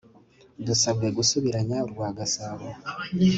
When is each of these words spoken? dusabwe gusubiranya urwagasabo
dusabwe 0.65 1.07
gusubiranya 1.17 1.77
urwagasabo 1.85 2.67